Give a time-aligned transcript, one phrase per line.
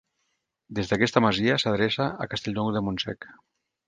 [0.77, 3.29] Des d'aquesta masia s'adreça a Castellnou de Montsec.